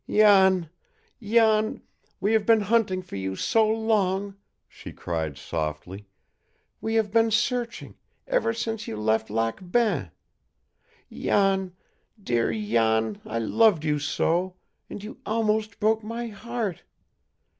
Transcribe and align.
"Jan 0.09 0.71
Jan 1.21 1.83
we 2.19 2.33
have 2.33 2.43
been 2.43 2.61
hunting 2.61 3.03
for 3.03 3.17
you 3.17 3.35
so 3.35 3.69
long," 3.69 4.35
she 4.67 4.91
cried 4.93 5.37
softly. 5.37 6.07
"We 6.81 6.95
have 6.95 7.11
been 7.11 7.29
searching 7.29 7.93
ever 8.25 8.51
since 8.51 8.87
you 8.87 8.97
left 8.97 9.29
Lac 9.29 9.59
Bain. 9.69 10.09
Jan, 11.13 11.75
dear 12.19 12.51
Jan, 12.51 13.21
I 13.27 13.37
loved 13.37 13.83
you 13.85 13.99
so 13.99 14.55
and 14.89 15.03
you 15.03 15.19
almost 15.23 15.79
broke 15.79 16.03
my 16.03 16.29
heart. 16.29 16.81